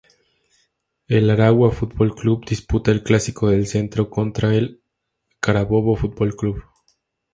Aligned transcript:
El 1.07 1.29
Aragua 1.29 1.69
Fútbol 1.69 2.15
Club 2.15 2.43
disputa 2.47 2.89
el 2.89 3.03
""Clásico 3.03 3.49
del 3.49 3.67
Centro"" 3.67 4.09
contra 4.09 4.55
el 4.55 4.81
Carabobo 5.39 5.95
Fútbol 5.95 6.35
Club. 6.35 6.63